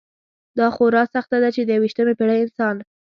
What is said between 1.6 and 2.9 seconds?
د یویشتمې پېړۍ انسان.